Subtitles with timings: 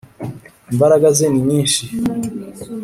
[0.71, 1.85] Imbaraga ze ni nyishi.